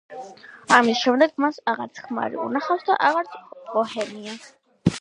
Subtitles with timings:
[0.77, 3.39] ამის შემდეგ მას აღარც ქმარი უნახავს და აღარც
[3.75, 4.37] ბოჰემია.